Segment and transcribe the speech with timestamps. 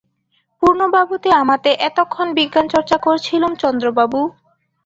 [0.61, 4.19] পূর্ণবাবুতে আমাতে এতক্ষণ বিজ্ঞানচর্চা করছিলুম চন্দ্রবাবু!